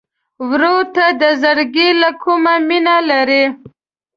ورور 0.49 0.83
ته 0.95 1.05
د 1.21 1.23
زړګي 1.41 1.89
له 2.01 2.09
کومي 2.21 2.55
مینه 2.67 2.95
لرې. 3.09 3.43